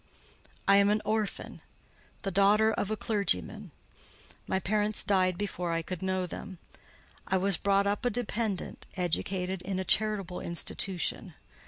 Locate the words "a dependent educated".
8.03-9.61